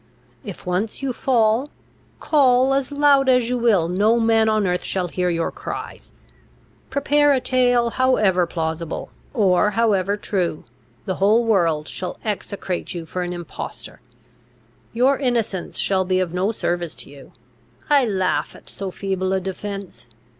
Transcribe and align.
If 0.43 0.65
once 0.65 1.03
you 1.03 1.13
fall, 1.13 1.69
call 2.19 2.73
as 2.73 2.91
loud 2.91 3.29
as 3.29 3.49
you 3.49 3.57
will, 3.59 3.87
no 3.87 4.19
man 4.19 4.49
on 4.49 4.65
earth 4.65 4.83
shall 4.83 5.07
hear 5.09 5.29
your 5.29 5.51
cries; 5.51 6.11
prepare 6.89 7.33
a 7.33 7.39
tale 7.39 7.91
however 7.91 8.47
plausible, 8.47 9.11
or 9.31 9.69
however 9.77 10.17
true, 10.17 10.63
the 11.05 11.17
whole 11.21 11.45
world 11.45 11.87
shall 11.87 12.17
execrate 12.25 12.95
you 12.95 13.05
for 13.05 13.21
an 13.21 13.31
impostor. 13.31 14.01
Your 14.91 15.19
innocence 15.19 15.77
shall 15.77 16.03
be 16.03 16.19
of 16.19 16.33
no 16.33 16.51
service 16.51 16.95
to 16.95 17.09
you; 17.11 17.33
I 17.87 18.03
laugh 18.03 18.55
at 18.55 18.71
so 18.71 18.89
feeble 18.89 19.33
a 19.33 19.39
defence. 19.39 20.07